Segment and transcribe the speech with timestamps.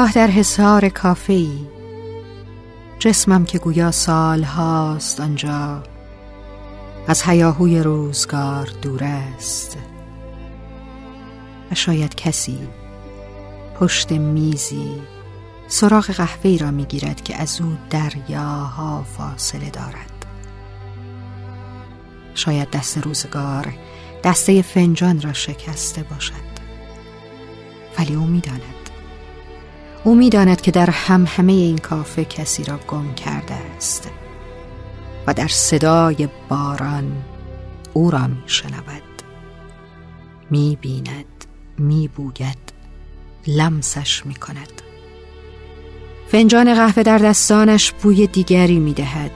[0.00, 1.66] گاه در حصار کافی
[2.98, 5.82] جسمم که گویا سال هاست آنجا
[7.06, 9.78] از هیاهوی روزگار دور است.
[11.70, 12.58] و شاید کسی
[13.80, 15.02] پشت میزی
[15.68, 20.26] سراغ قهوه را می‌گیرد که از او دریاها فاصله دارد.
[22.34, 23.74] شاید دست روزگار
[24.24, 26.50] دسته فنجان را شکسته باشد.
[27.98, 28.79] ولی او می‌داند
[30.04, 34.10] او می‌داند که در هم همه این کافه کسی را گم کرده است
[35.26, 37.12] و در صدای باران
[37.92, 38.28] او را
[40.80, 41.44] بیند
[41.78, 42.58] می بوید
[43.46, 44.82] لمسش می کند
[46.28, 49.30] فنجان قهوه در دستانش بوی دیگری می دهد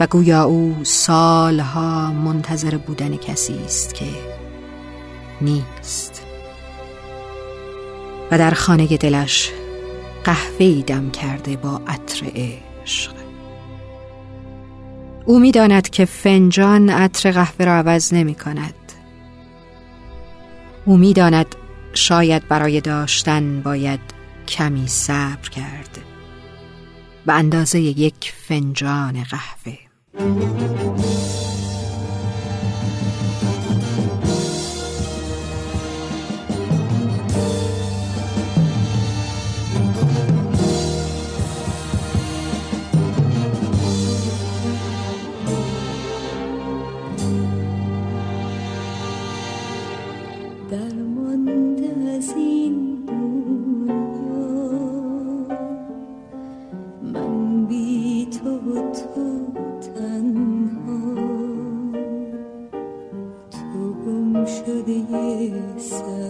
[0.00, 4.06] و گویا او سالها منتظر بودن کسی است که
[5.40, 6.19] نیست.
[8.30, 9.50] و در خانه دلش
[10.24, 13.12] قهوه دم کرده با عطر عشق.
[15.24, 18.74] او می‌داند که فنجان عطر قهوه را عوض نمی کند
[20.84, 21.46] او می‌داند
[21.94, 24.00] شاید برای داشتن باید
[24.48, 25.98] کمی صبر کرد
[27.26, 29.78] به اندازه یک فنجان قهوه.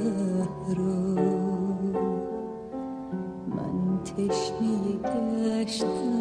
[0.00, 1.14] سهرا
[3.48, 6.19] من تشنه گشتن